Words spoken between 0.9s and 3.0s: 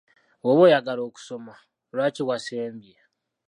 okusoma, lwaki wasembye?